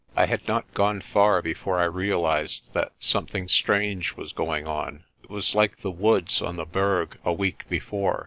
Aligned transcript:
I 0.15 0.25
had 0.25 0.47
not 0.47 0.73
gone 0.73 1.01
far 1.01 1.43
before 1.43 1.77
I 1.77 1.83
realised 1.83 2.73
that 2.73 2.91
something 2.97 3.47
strange 3.47 4.15
was 4.17 4.33
going 4.33 4.65
on. 4.65 5.03
It 5.23 5.29
was 5.29 5.53
like 5.53 5.79
the 5.81 5.91
woods 5.91 6.41
on 6.41 6.55
the 6.55 6.65
Berg 6.65 7.19
a 7.23 7.31
week 7.31 7.65
before. 7.69 8.19